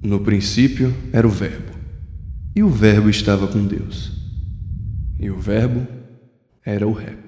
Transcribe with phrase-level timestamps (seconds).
[0.00, 1.72] No princípio era o Verbo,
[2.54, 4.12] e o Verbo estava com Deus,
[5.18, 5.84] e o Verbo
[6.64, 7.18] era o rap.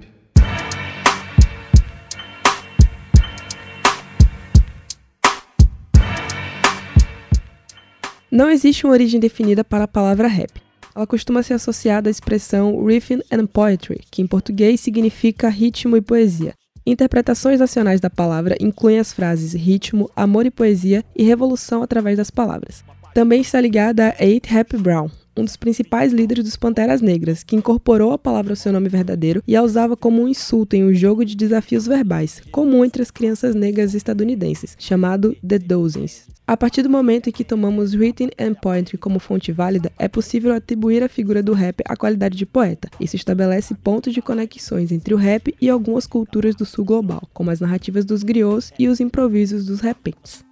[8.30, 10.52] Não existe uma origem definida para a palavra rap.
[10.94, 16.00] Ela costuma ser associada à expressão rhythm and poetry, que em português significa ritmo e
[16.00, 16.54] poesia.
[16.86, 22.30] Interpretações nacionais da palavra incluem as frases ritmo, amor e poesia e revolução através das
[22.30, 22.82] palavras.
[23.14, 27.56] Também está ligada a Eight Happy Brown, um dos principais líderes dos Panteras Negras, que
[27.56, 30.94] incorporou a palavra ao seu nome verdadeiro e a usava como um insulto em um
[30.94, 36.28] jogo de desafios verbais, comum entre as crianças negras estadunidenses, chamado The Dozens.
[36.46, 40.52] A partir do momento em que tomamos written and poetry como fonte válida, é possível
[40.52, 42.90] atribuir à figura do rap a qualidade de poeta.
[42.98, 47.52] Isso estabelece pontos de conexões entre o rap e algumas culturas do sul global, como
[47.52, 50.44] as narrativas dos griots e os improvisos dos repentes.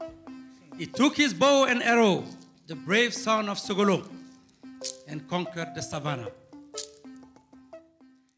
[0.79, 2.23] He took his bow and arrow,
[2.69, 3.61] the brave son of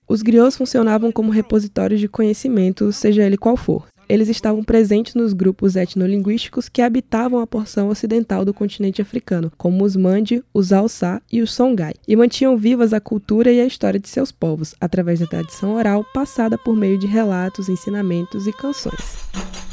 [0.08, 5.32] Os griots funcionavam como repositórios de conhecimento, seja ele qual for eles estavam presentes nos
[5.32, 11.22] grupos etnolinguísticos que habitavam a porção ocidental do continente africano, como os Mandi, os Alçá
[11.30, 15.20] e os Songhai, e mantinham vivas a cultura e a história de seus povos, através
[15.20, 19.69] da tradição oral passada por meio de relatos, ensinamentos e canções.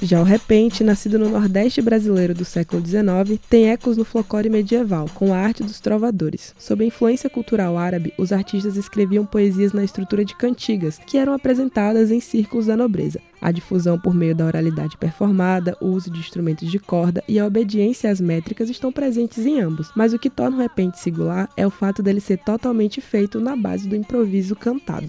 [0.00, 5.06] Já o repente, nascido no Nordeste brasileiro do século XIX, tem ecos no folclore medieval,
[5.12, 6.54] com a arte dos trovadores.
[6.56, 11.34] Sob a influência cultural árabe, os artistas escreviam poesias na estrutura de cantigas, que eram
[11.34, 13.20] apresentadas em círculos da nobreza.
[13.40, 17.46] A difusão por meio da oralidade performada, o uso de instrumentos de corda e a
[17.46, 21.66] obediência às métricas estão presentes em ambos, mas o que torna o repente singular é
[21.66, 25.08] o fato dele ser totalmente feito na base do improviso cantado.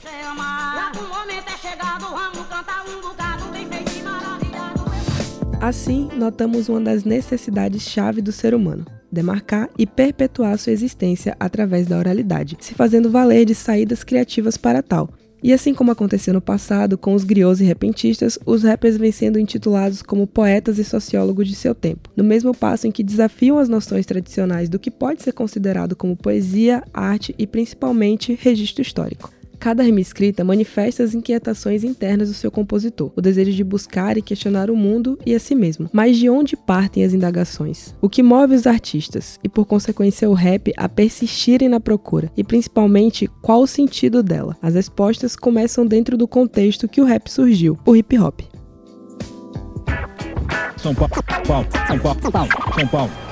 [5.62, 11.98] Assim, notamos uma das necessidades-chave do ser humano: demarcar e perpetuar sua existência através da
[11.98, 15.10] oralidade, se fazendo valer de saídas criativas para tal.
[15.44, 19.40] E assim como aconteceu no passado com os griots e repentistas, os rappers vêm sendo
[19.40, 23.68] intitulados como poetas e sociólogos de seu tempo, no mesmo passo em que desafiam as
[23.68, 29.32] noções tradicionais do que pode ser considerado como poesia, arte e principalmente registro histórico.
[29.60, 34.22] Cada rima escrita manifesta as inquietações internas do seu compositor, o desejo de buscar e
[34.22, 35.90] questionar o mundo e a si mesmo.
[35.92, 37.94] Mas de onde partem as indagações?
[38.02, 42.32] O que move os artistas e, por consequência, o rap a persistirem na procura?
[42.38, 44.56] E, principalmente, qual o sentido dela?
[44.62, 48.40] As respostas começam dentro do contexto que o rap surgiu, o hip hop.
[50.78, 51.68] São Paulo, São Paulo,
[52.22, 53.29] São Paulo, São Paulo.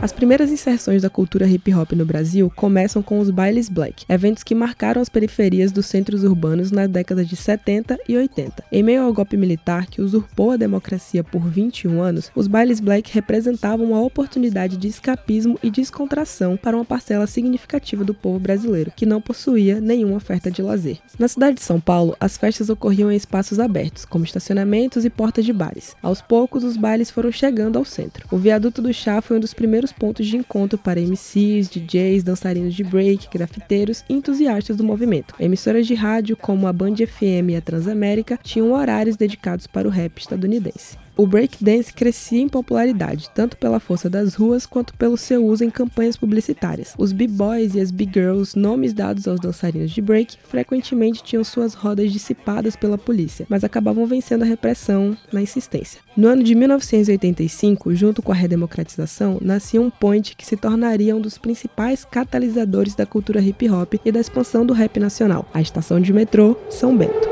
[0.00, 4.44] As primeiras inserções da cultura hip hop no Brasil começam com os bailes black, eventos
[4.44, 8.62] que marcaram as periferias dos centros urbanos nas décadas de 70 e 80.
[8.70, 13.12] Em meio ao golpe militar que usurpou a democracia por 21 anos, os bailes black
[13.12, 19.04] representavam uma oportunidade de escapismo e descontração para uma parcela significativa do povo brasileiro, que
[19.04, 20.98] não possuía nenhuma oferta de lazer.
[21.18, 25.44] Na cidade de São Paulo, as festas ocorriam em espaços abertos, como estacionamentos e portas
[25.44, 25.96] de bares.
[26.00, 28.28] Aos poucos, os bailes foram chegando ao centro.
[28.30, 32.74] O viaduto do chá foi um dos primeiros pontos de encontro para MCs, DJs, dançarinos
[32.74, 35.34] de break, grafiteiros e entusiastas do movimento.
[35.38, 39.90] Emissoras de rádio como a Band FM e a Transamérica tinham horários dedicados para o
[39.90, 45.44] rap estadunidense o breakdance crescia em popularidade, tanto pela força das ruas quanto pelo seu
[45.44, 46.94] uso em campanhas publicitárias.
[46.96, 52.12] Os b-boys e as b-girls, nomes dados aos dançarinos de break, frequentemente tinham suas rodas
[52.12, 56.00] dissipadas pela polícia, mas acabavam vencendo a repressão na insistência.
[56.16, 61.20] No ano de 1985, junto com a redemocratização, nascia um point que se tornaria um
[61.20, 66.00] dos principais catalisadores da cultura hip hop e da expansão do rap nacional, a estação
[66.00, 67.28] de metrô São Bento.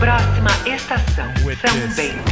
[0.00, 0.53] Próxima
[0.84, 2.30] estação, São Bento.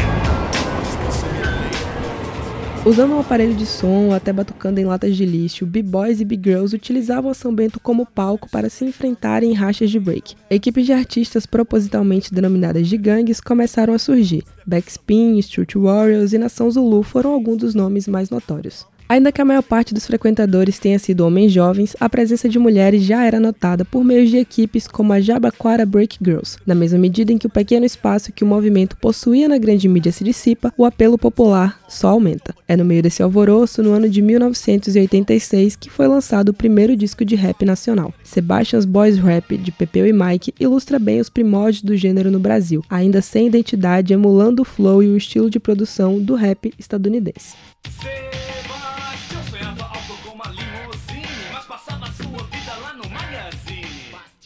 [2.85, 6.75] Usando um aparelho de som ou até batucando em latas de lixo, b-boys e b-girls
[6.75, 10.35] utilizavam a São Bento como palco para se enfrentarem em rachas de break.
[10.51, 14.45] Equipes de artistas propositalmente denominadas de gangues começaram a surgir.
[14.67, 18.85] Backspin, Street Warriors e Nação Zulu foram alguns dos nomes mais notórios.
[19.13, 23.03] Ainda que a maior parte dos frequentadores tenha sido homens jovens, a presença de mulheres
[23.03, 26.57] já era notada por meio de equipes como a Jabaquara Break Girls.
[26.67, 30.11] Na mesma medida em que o pequeno espaço que o movimento possuía na grande mídia
[30.11, 32.55] se dissipa, o apelo popular só aumenta.
[32.67, 37.23] É no meio desse alvoroço, no ano de 1986, que foi lançado o primeiro disco
[37.23, 38.15] de rap nacional.
[38.25, 42.83] Sebastian's Boys Rap, de Pepeu e Mike, ilustra bem os primórdios do gênero no Brasil,
[42.89, 47.55] ainda sem identidade, emulando o flow e o estilo de produção do rap estadunidense.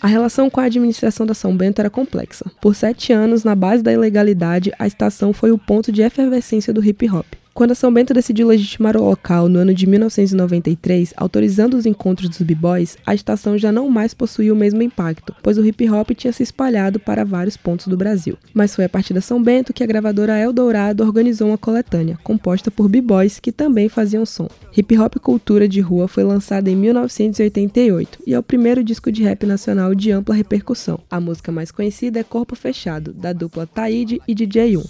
[0.06, 2.48] A relação com a administração da São Bento era complexa.
[2.60, 6.80] Por sete anos, na base da ilegalidade, a estação foi o ponto de efervescência do
[6.80, 7.26] hip hop.
[7.56, 12.42] Quando São Bento decidiu legitimar o local no ano de 1993, autorizando os encontros dos
[12.42, 16.34] b-boys, a estação já não mais possuía o mesmo impacto, pois o hip hop tinha
[16.34, 18.36] se espalhado para vários pontos do Brasil.
[18.52, 22.70] Mas foi a partir da São Bento que a gravadora Eldorado organizou uma coletânea, composta
[22.70, 24.50] por b-boys que também faziam som.
[24.76, 29.22] Hip Hop Cultura de Rua foi lançada em 1988 e é o primeiro disco de
[29.22, 31.00] rap nacional de ampla repercussão.
[31.10, 34.82] A música mais conhecida é Corpo Fechado, da dupla Taíde e DJ 1.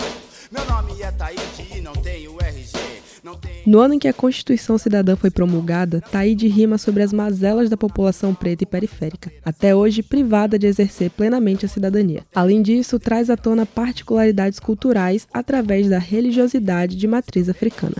[3.67, 7.77] No ano em que a Constituição Cidadã foi promulgada, Taíde rima sobre as mazelas da
[7.77, 12.25] população preta e periférica, até hoje privada de exercer plenamente a cidadania.
[12.35, 17.97] Além disso, traz à tona particularidades culturais através da religiosidade de matriz africana.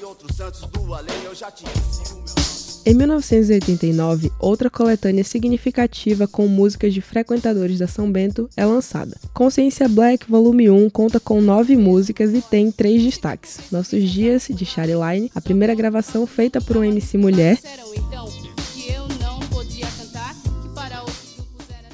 [0.00, 2.39] E outros santos do além, eu já te disse o meu
[2.90, 9.16] em 1989, outra coletânea significativa com músicas de frequentadores da São Bento é lançada.
[9.32, 14.64] Consciência Black Volume 1 conta com nove músicas e tem três destaques: Nossos Dias, de
[14.64, 17.60] Line, a primeira gravação feita por um MC mulher.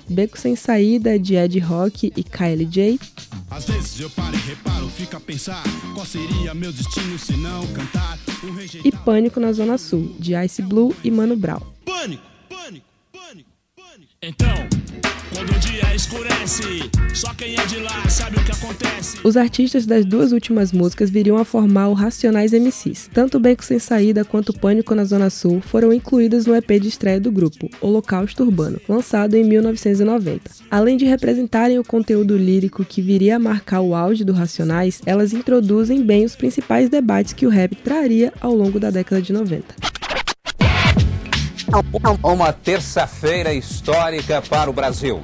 [0.09, 2.99] Beco Sem Saída, de Ed Rock e KLJ.
[3.51, 5.63] Às vezes eu paro e reparo, fico a pensar
[5.95, 8.19] qual seria meu destino se não cantar.
[8.85, 11.61] E Pânico na Zona Sul, de Ice Blue e Mano Brown.
[11.85, 12.86] Pânico, pânico.
[14.27, 14.49] Então.
[15.33, 19.19] Quando o dia escurece, só quem é de lá sabe o que acontece.
[19.23, 23.09] Os artistas das duas últimas músicas viriam a formar o Racionais MCs.
[23.15, 27.21] Tanto Beco Sem Saída quanto Pânico na Zona Sul foram incluídas no EP de estreia
[27.21, 30.51] do grupo, Holocausto Urbano, lançado em 1990.
[30.69, 35.33] Além de representarem o conteúdo lírico que viria a marcar o auge do Racionais, elas
[35.33, 39.87] introduzem bem os principais debates que o rap traria ao longo da década de 90.
[42.23, 45.21] Uma terça-feira histórica para o Brasil.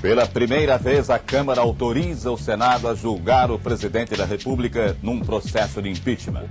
[0.00, 5.20] Pela primeira vez, a Câmara autoriza o Senado a julgar o presidente da República num
[5.20, 6.44] processo de impeachment.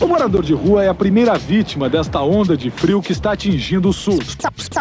[0.00, 3.88] O morador de rua é a primeira vítima desta onda de frio que está atingindo
[3.88, 4.18] o sul.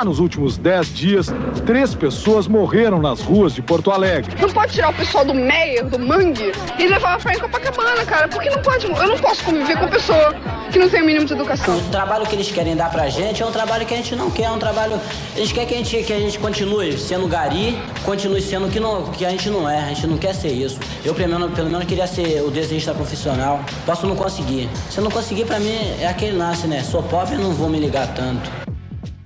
[0.03, 1.27] Nos últimos dez dias,
[1.65, 4.35] três pessoas morreram nas ruas de Porto Alegre.
[4.41, 8.27] Não pode tirar o pessoal do Meier, do Mangue, e levar pra Copacabana, cara.
[8.27, 8.85] Porque não pode.
[8.87, 10.33] Eu não posso conviver com pessoa
[10.71, 11.77] que não tem o mínimo de educação.
[11.77, 14.31] O trabalho que eles querem dar pra gente é um trabalho que a gente não
[14.31, 14.99] quer, é um trabalho.
[15.35, 18.79] Eles querem que a gente, que a gente continue sendo gari, continue sendo que,
[19.17, 20.79] que a gente não é, a gente não quer ser isso.
[21.03, 23.59] Eu, pelo menos, pelo menos queria ser o desenhista profissional.
[23.85, 24.69] Posso não conseguir.
[24.89, 26.81] Se eu não conseguir, pra mim, é aquele lance, né?
[26.83, 28.70] Sou pobre, não vou me ligar tanto.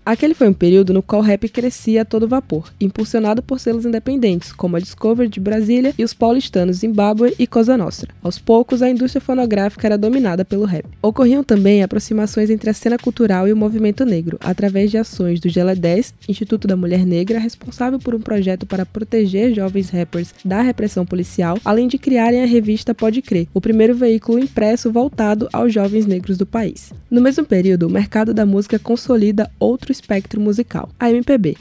[0.05, 3.87] Aquele foi um período no qual o rap crescia a todo vapor, impulsionado por selos
[3.87, 8.13] independentes, como a Discovery de Brasília e os paulistanos Zimbabwe e Cosa Nostra.
[8.21, 10.85] Aos poucos, a indústria fonográfica era dominada pelo rap.
[11.01, 15.49] Ocorriam também aproximações entre a cena cultural e o movimento negro, através de ações do
[15.49, 20.61] Gela 10, Instituto da Mulher Negra, responsável por um projeto para proteger jovens rappers da
[20.61, 25.73] repressão policial, além de criarem a revista Pode Crer, o primeiro veículo impresso voltado aos
[25.73, 26.93] jovens negros do país.
[27.09, 31.57] No mesmo período, o mercado da música consolida outros espectro musical, a MPB.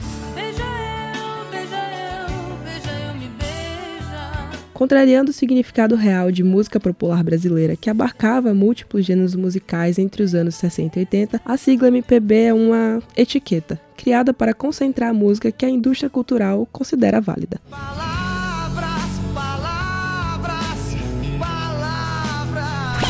[4.75, 10.35] Contrariando o significado real de música popular brasileira, que abarcava múltiplos gêneros musicais entre os
[10.35, 15.53] anos 60 e 80, a sigla MPB é uma etiqueta criada para concentrar a música
[15.53, 17.61] que a indústria cultural considera válida.
[17.71, 18.91] Palavras,
[19.33, 20.97] palavras,
[21.39, 23.05] palavras.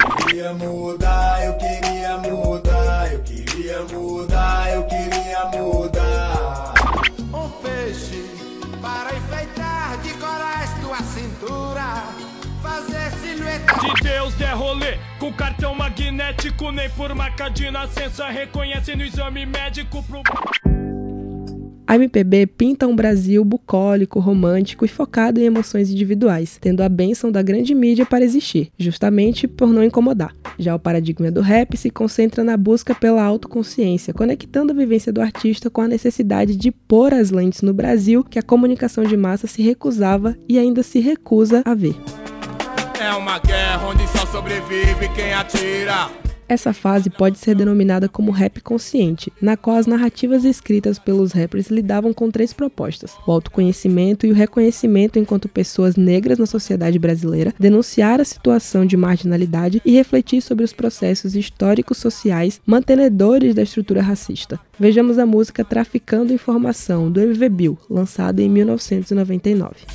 [0.00, 4.27] Eu queria mudar, eu queria mudar, eu queria mudar.
[13.80, 19.46] De Deus der rolê com cartão magnético, nem por marca de nascença reconhece no exame
[19.46, 20.22] médico pro.
[21.88, 27.32] A MPB pinta um Brasil bucólico, romântico e focado em emoções individuais, tendo a bênção
[27.32, 30.34] da grande mídia para existir, justamente por não incomodar.
[30.58, 35.22] Já o paradigma do rap se concentra na busca pela autoconsciência, conectando a vivência do
[35.22, 39.46] artista com a necessidade de pôr as lentes no Brasil que a comunicação de massa
[39.46, 41.94] se recusava e ainda se recusa a ver.
[43.00, 46.10] É uma guerra onde só sobrevive quem atira.
[46.48, 51.68] Essa fase pode ser denominada como rap consciente, na qual as narrativas escritas pelos rappers
[51.68, 57.54] lidavam com três propostas: o autoconhecimento e o reconhecimento enquanto pessoas negras na sociedade brasileira,
[57.56, 64.02] denunciar a situação de marginalidade e refletir sobre os processos históricos sociais mantenedores da estrutura
[64.02, 64.58] racista.
[64.76, 69.86] Vejamos a música Traficando Informação, do MV Bill, lançada em 1999.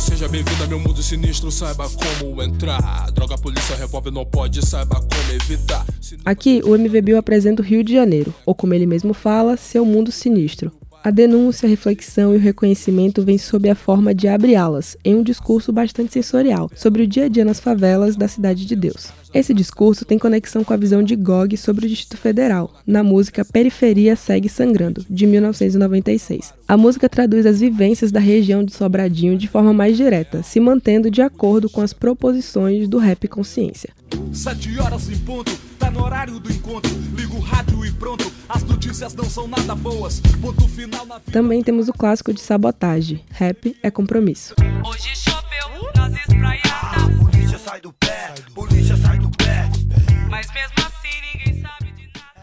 [0.00, 3.10] Seja bem-vindo ao meu mundo sinistro, saiba como entrar.
[3.12, 5.84] Droga, polícia, revólver não pode, saiba como evitar.
[6.24, 9.84] Aqui, o MV Bill apresenta o Rio de Janeiro, ou como ele mesmo fala, seu
[9.84, 10.72] mundo sinistro.
[11.02, 15.22] A denúncia, a reflexão e o reconhecimento vêm sob a forma de abre-alas, em um
[15.22, 19.08] discurso bastante sensorial, sobre o dia a dia nas favelas da Cidade de Deus.
[19.32, 23.46] Esse discurso tem conexão com a visão de Gog sobre o Distrito Federal, na música
[23.46, 26.52] Periferia Segue Sangrando, de 1996.
[26.68, 31.10] A música traduz as vivências da região de Sobradinho de forma mais direta, se mantendo
[31.10, 33.90] de acordo com as proposições do rap consciência.
[34.32, 36.90] Sete horas em ponto, tá no horário do encontro.
[37.14, 40.20] Ligo o rádio e pronto, as notícias não são nada boas.
[40.40, 44.54] Ponto final na Também temos o clássico de sabotagem, Rap é Compromisso.
[44.84, 47.18] Hoje choveu nas espraiadas.
[47.18, 49.59] Polícia sai do pé, polícia sai do pé.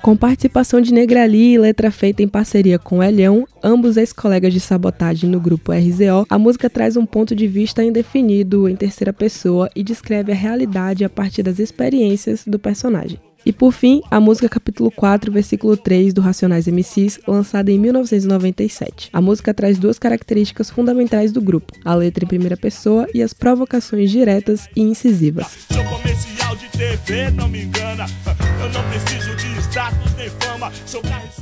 [0.07, 5.29] Com participação de Negrali e letra feita em parceria com Elhão, ambos ex-colegas de sabotagem
[5.29, 9.83] no grupo RZO, a música traz um ponto de vista indefinido em terceira pessoa e
[9.83, 13.19] descreve a realidade a partir das experiências do personagem.
[13.45, 19.09] E por fim, a música capítulo 4, versículo 3 do Racionais MCs, lançada em 1997.
[19.11, 23.33] A música traz duas características fundamentais do grupo: a letra em primeira pessoa e as
[23.33, 25.47] provocações diretas e incisivas.
[25.69, 28.05] Seu comercial de TV não me engana.
[28.59, 29.96] Eu não preciso de status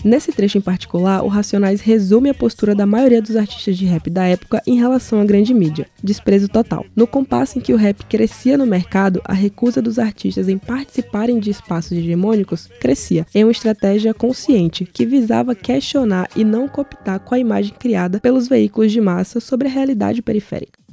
[0.04, 4.10] Nesse trecho em particular, o Racionais resume a postura da maioria dos artistas de rap
[4.10, 6.86] da época em relação à grande mídia, desprezo total.
[6.96, 11.40] No compasso em que o rap crescia no mercado, a recusa dos artistas em participarem
[11.40, 17.34] de espaços hegemônicos crescia, em uma estratégia consciente que visava questionar e não cooptar com
[17.34, 20.85] a imagem criada pelos veículos de massa sobre a realidade periférica.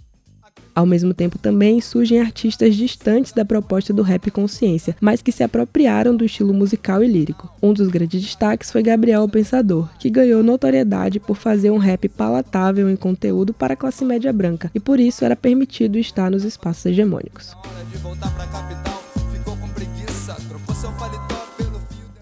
[0.75, 5.43] Ao mesmo tempo, também surgem artistas distantes da proposta do rap consciência, mas que se
[5.43, 7.53] apropriaram do estilo musical e lírico.
[7.63, 12.09] Um dos grandes destaques foi Gabriel o Pensador, que ganhou notoriedade por fazer um rap
[12.09, 16.45] palatável em conteúdo para a classe média branca, e por isso era permitido estar nos
[16.45, 17.55] espaços hegemônicos.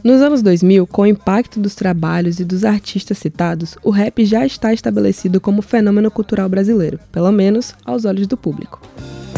[0.02, 4.47] Nos anos 2000, com o impacto dos trabalhos e dos artistas citados, o rap já
[4.47, 8.80] está estabelecido como fenômeno cultural brasileiro, pelo menos aos olhos do público.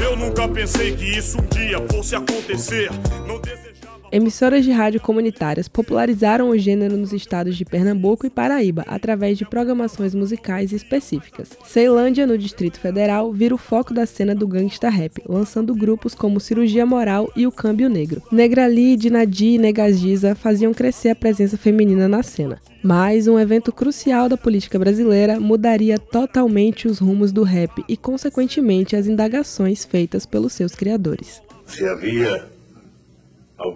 [0.00, 2.90] Eu nunca pensei que isso um dia fosse acontecer.
[3.26, 3.71] Não desejava.
[4.12, 9.46] Emissoras de rádio comunitárias popularizaram o gênero nos estados de Pernambuco e Paraíba através de
[9.46, 11.48] programações musicais específicas.
[11.64, 16.40] Ceilândia, no Distrito Federal, vira o foco da cena do gangsta rap, lançando grupos como
[16.40, 18.22] Cirurgia Moral e o Câmbio Negro.
[18.30, 22.60] Negrali, Dinadi e Negagiza faziam crescer a presença feminina na cena.
[22.82, 28.94] Mas um evento crucial da política brasileira mudaria totalmente os rumos do rap e, consequentemente,
[28.94, 31.40] as indagações feitas pelos seus criadores.
[31.64, 32.51] Se havia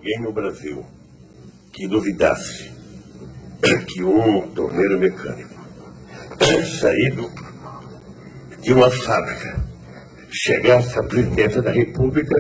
[0.07, 0.87] alguém no Brasil
[1.73, 2.71] que duvidasse
[3.89, 5.57] que um torneiro mecânico
[6.79, 7.29] saído
[8.61, 9.57] de uma fábrica
[10.31, 12.37] chegasse à presidência da República,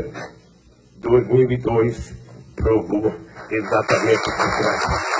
[0.98, 2.14] 2002
[2.54, 3.12] provou
[3.50, 5.15] exatamente o contrário.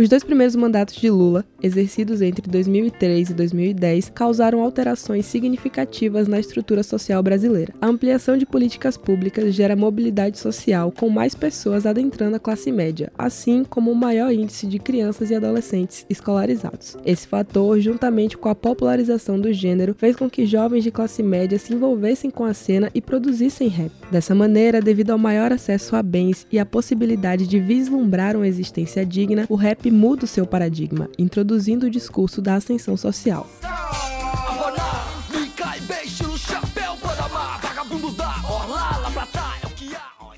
[0.00, 6.40] Os dois primeiros mandatos de Lula, exercidos entre 2003 e 2010, causaram alterações significativas na
[6.40, 7.74] estrutura social brasileira.
[7.82, 13.12] A ampliação de políticas públicas gera mobilidade social, com mais pessoas adentrando a classe média,
[13.18, 16.96] assim como o maior índice de crianças e adolescentes escolarizados.
[17.04, 21.58] Esse fator, juntamente com a popularização do gênero, fez com que jovens de classe média
[21.58, 23.92] se envolvessem com a cena e produzissem rap.
[24.10, 29.04] Dessa maneira, devido ao maior acesso a bens e à possibilidade de vislumbrar uma existência
[29.04, 33.48] digna, o rap muda o seu paradigma, introduzindo o discurso da ascensão social.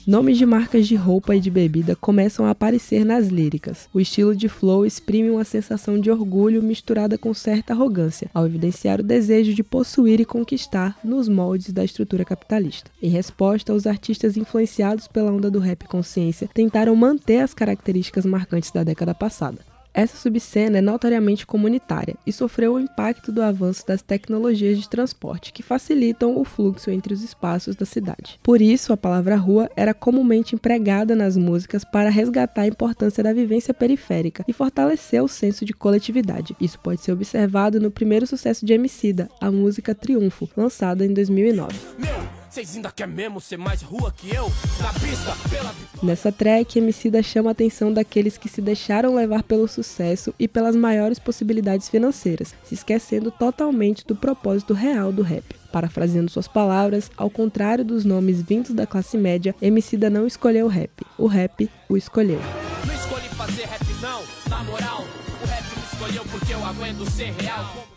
[0.05, 3.89] Nomes de marcas de roupa e de bebida começam a aparecer nas líricas.
[3.95, 8.99] O estilo de flow exprime uma sensação de orgulho misturada com certa arrogância, ao evidenciar
[8.99, 12.91] o desejo de possuir e conquistar nos moldes da estrutura capitalista.
[13.01, 18.73] Em resposta, os artistas influenciados pela onda do rap consciência tentaram manter as características marcantes
[18.73, 19.72] da década passada.
[19.95, 25.53] Essa subcena é notoriamente comunitária e sofreu o impacto do avanço das tecnologias de transporte,
[25.53, 28.39] que facilitam o fluxo entre os espaços da cidade.
[28.43, 33.33] Por isso, a palavra rua era comumente empregada nas músicas para resgatar a importância da
[33.33, 36.57] vivência periférica e fortalecer o senso de coletividade.
[36.61, 41.77] Isso pode ser observado no primeiro sucesso de Emicida, a música Triunfo, lançada em 2009.
[41.99, 44.53] Meu, vocês ainda quer mesmo ser mais rua que eu?
[44.79, 46.01] Na pista, pela vitória.
[46.03, 50.77] Nessa track, Emicida chama a atenção daqueles que se deixaram levar pelo sucesso e pelas
[50.77, 55.43] maiores possibilidades financeiras, se esquecendo totalmente do propósito real do rap.
[55.73, 60.69] Parafraseando suas palavras, ao contrário dos nomes vindos da classe média, Emicida não escolheu o
[60.69, 62.41] rap, o rap o escolheu.
[62.87, 64.23] Não escolhi fazer rap, não.
[64.51, 65.07] Na moral,
[65.43, 67.92] o rap me escolheu porque eu aguento ser real.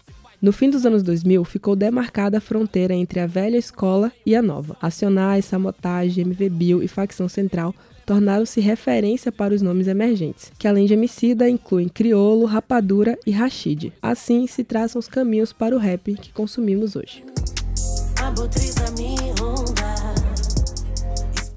[0.45, 4.43] No fim dos anos 2000, ficou demarcada a fronteira entre a velha escola e a
[4.43, 4.77] nova.
[4.79, 7.73] Racionais, Samotagem, MV Bill e Facção Central
[8.05, 13.91] tornaram-se referência para os nomes emergentes, que além de Emicida incluem Criolo, Rapadura e Rashid.
[13.99, 17.23] Assim se traçam os caminhos para o rap que consumimos hoje.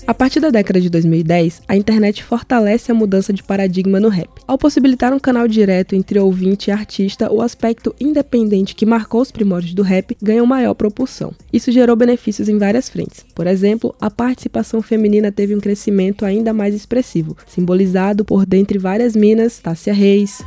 [0.08, 4.30] A partir da década de 2010, a internet fortalece a mudança de paradigma no rap.
[4.46, 9.30] Ao possibilitar um canal direto entre ouvinte e artista, o aspecto independente que marcou os
[9.30, 11.34] primórdios do rap ganhou maior propulsão.
[11.52, 13.22] Isso gerou benefícios em várias frentes.
[13.34, 19.14] Por exemplo, a participação feminina teve um crescimento ainda mais expressivo, simbolizado por dentre várias
[19.14, 20.42] minas, Tássia Reis,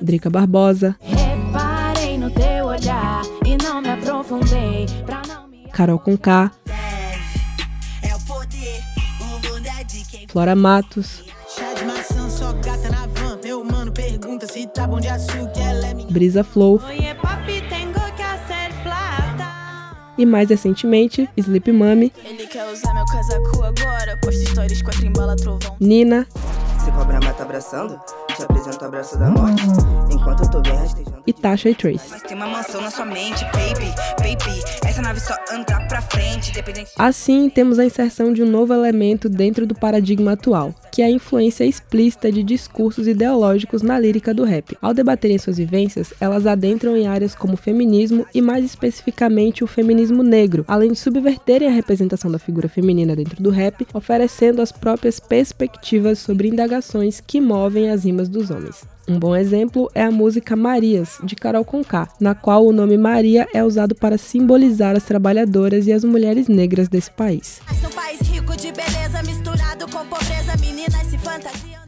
[0.00, 0.94] Drica Barbosa,
[5.72, 6.52] Carol Conká,
[10.28, 11.24] Flora Matos,
[16.10, 16.80] Brisa Flow.
[20.18, 22.12] E mais recentemente Sleep Mummy,
[25.80, 26.26] Nina,
[26.84, 27.98] Se cobra mata abraçando,
[28.36, 29.62] te apresento o abraço da morte.
[30.20, 31.22] Enquanto eu tô bem rastejando.
[31.26, 32.10] e Tasha e Trace.
[32.10, 34.62] Mas tem uma mansão na sua mente, baby, baby.
[34.84, 36.90] Essa nave só anda pra frente, dependente.
[36.98, 41.10] Assim, temos a inserção de um novo elemento dentro do paradigma atual, que é a
[41.10, 44.76] influência explícita de discursos ideológicos na lírica do rap.
[44.82, 50.22] Ao debaterem suas vivências, elas adentram em áreas como feminismo e, mais especificamente, o feminismo
[50.22, 55.20] negro, além de subverterem a representação da figura feminina dentro do rap, oferecendo as próprias
[55.20, 58.97] perspectivas sobre indagações que movem as rimas dos homens.
[59.08, 63.48] Um bom exemplo é a música Marias, de Carol Conká, na qual o nome Maria
[63.54, 67.62] é usado para simbolizar as trabalhadoras e as mulheres negras desse país.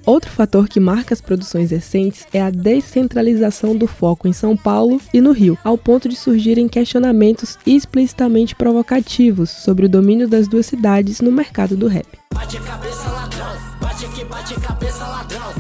[0.07, 4.99] Outro fator que marca as produções recentes é a descentralização do foco em São Paulo
[5.13, 10.65] e no Rio, ao ponto de surgirem questionamentos explicitamente provocativos sobre o domínio das duas
[10.65, 12.07] cidades no mercado do rap.
[12.33, 15.60] Bate cabeça ladrão, bate que bate cabeça ladrão.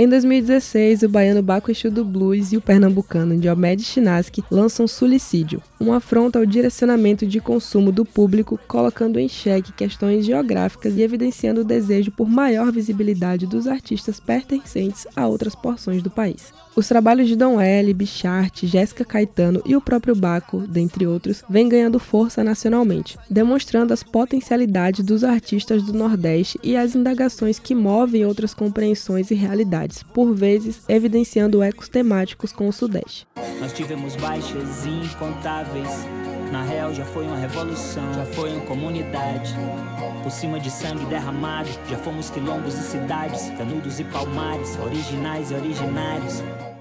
[0.00, 5.60] Em 2016, o baiano Baco Exu do Blues e o pernambucano Diomedes Chinaski lançam Suicídio,
[5.80, 11.62] uma afronta ao direcionamento de consumo do público, colocando em xeque questões geográficas e evidenciando
[11.62, 16.52] o desejo por maior visibilidade dos artistas pertencentes a outras porções do país.
[16.78, 21.68] Os trabalhos de Dom L, Bichart, Jéssica Caetano e o próprio Baco, dentre outros, vêm
[21.68, 28.24] ganhando força nacionalmente, demonstrando as potencialidades dos artistas do Nordeste e as indagações que movem
[28.24, 33.26] outras compreensões e realidades, por vezes evidenciando ecos temáticos com o Sudeste.
[33.58, 36.06] Nós tivemos baixas incontáveis.
[36.52, 39.52] Na real já foi uma revolução, já foi uma comunidade.
[40.22, 45.54] Por cima de sangue derramado, já fomos quilombos e cidades, canudos e palmares, originais e
[45.54, 46.40] originários.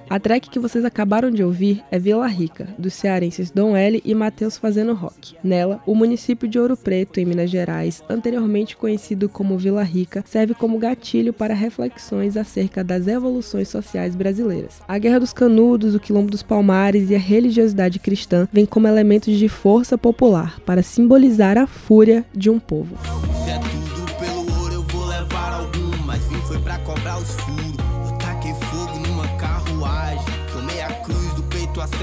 [0.10, 4.16] A track que vocês acabaram de ouvir é Vila Rica, dos cearenses Dom L e
[4.16, 5.36] Matheus Fazendo Rock.
[5.44, 10.54] Nela, o município de Ouro Preto, em Minas Gerais, anteriormente conhecido como Vila Rica, serve
[10.54, 14.80] como gatilho para reflexões acerca das evoluções sociais brasileiras.
[14.88, 19.38] A Guerra dos Canudos, o Quilombo dos Palmares e a religiosidade cristã vêm como elementos
[19.38, 22.98] de força popular para simbolizar a fúria de um povo.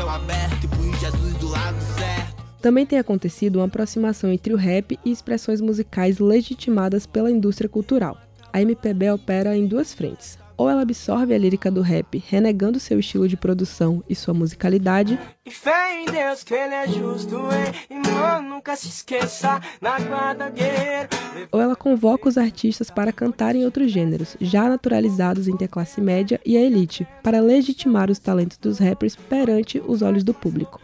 [0.05, 2.45] Céu aberto e Jesus do lado certo.
[2.61, 8.19] Também tem acontecido uma aproximação entre o rap e expressões musicais legitimadas pela indústria cultural.
[8.53, 10.38] A MPB opera em duas frentes.
[10.57, 15.19] Ou ela absorve a lírica do rap, renegando seu estilo de produção e sua musicalidade,
[15.45, 17.73] E fé em Deus que ele é justo, hein?
[17.90, 21.09] E nunca se esqueça na guarda guerreiro.
[21.51, 26.40] ou ela convoca os artistas para cantarem outros gêneros, já naturalizados entre a classe média
[26.47, 30.81] e a elite, para legitimar os talentos dos rappers perante os olhos do público.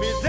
[0.00, 0.27] Me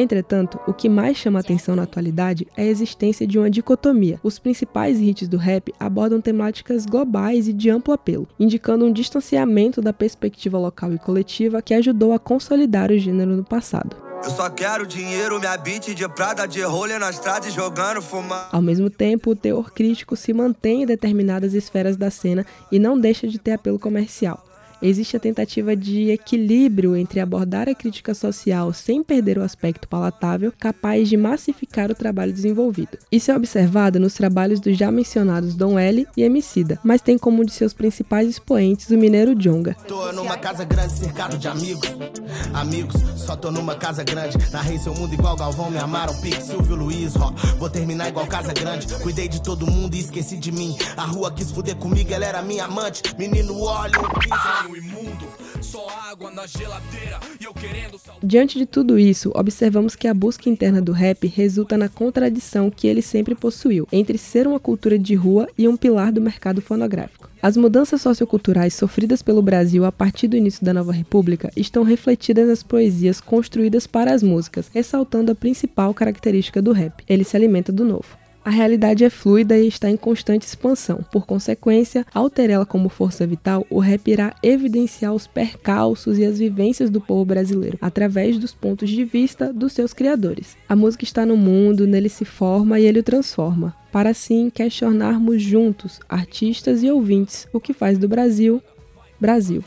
[0.00, 4.18] Entretanto, o que mais chama atenção na atualidade é a existência de uma dicotomia.
[4.22, 9.82] Os principais hits do rap abordam temáticas globais e de amplo apelo, indicando um distanciamento
[9.82, 13.94] da perspectiva local e coletiva que ajudou a consolidar o gênero no passado.
[14.24, 18.48] Eu só quero dinheiro, minha beat de prada, de rolê na estrada e jogando fumar.
[18.50, 22.98] Ao mesmo tempo, o teor crítico se mantém em determinadas esferas da cena e não
[22.98, 24.42] deixa de ter apelo comercial.
[24.82, 30.52] Existe a tentativa de equilíbrio entre abordar a crítica social sem perder o aspecto palatável,
[30.58, 32.98] capaz de massificar o trabalho desenvolvido.
[33.12, 37.42] Isso é observado nos trabalhos dos já mencionados Dom L e Emicida, mas tem como
[37.42, 39.76] um de seus principais expoentes o mineiro Jonga.
[39.86, 41.88] Tô numa casa grande, cercado de amigos.
[42.54, 44.36] Amigos, só tô numa casa grande.
[44.82, 47.30] Seu mundo igual Galvão, me amaram, Silvio Luiz, ó.
[47.58, 48.86] Vou terminar igual casa grande.
[49.02, 50.74] Cuidei de todo mundo e esqueci de mim.
[50.96, 53.02] A rua quis fuder comigo, ela era minha amante.
[53.18, 54.30] Menino, olha, eu quis
[58.22, 62.86] Diante de tudo isso, observamos que a busca interna do rap resulta na contradição que
[62.86, 67.30] ele sempre possuiu entre ser uma cultura de rua e um pilar do mercado fonográfico.
[67.42, 72.46] As mudanças socioculturais sofridas pelo Brasil a partir do início da nova república estão refletidas
[72.46, 77.72] nas poesias construídas para as músicas, ressaltando a principal característica do rap: ele se alimenta
[77.72, 78.19] do novo.
[78.44, 81.04] A realidade é fluida e está em constante expansão.
[81.12, 86.24] Por consequência, ao ter ela como força vital, o rap irá evidenciar os percalços e
[86.24, 90.56] as vivências do povo brasileiro, através dos pontos de vista dos seus criadores.
[90.68, 95.42] A música está no mundo, nele se forma e ele o transforma, para assim questionarmos
[95.42, 98.62] juntos, artistas e ouvintes, o que faz do Brasil,
[99.20, 99.62] Brasil.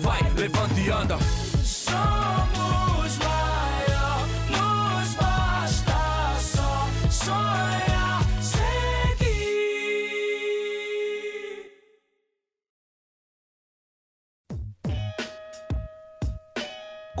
[0.00, 2.25] Vai, levanta e anda.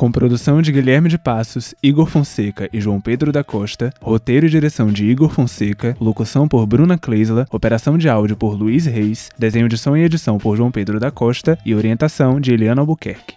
[0.06, 4.48] Com produção de Guilherme de Passos, Igor Fonseca e João Pedro da Costa, roteiro e
[4.48, 9.68] direção de Igor Fonseca, locução por Bruna Kleisla, operação de áudio por Luiz Reis, desenho
[9.68, 13.35] de som e edição por João Pedro da Costa e orientação de Eliana Albuquerque.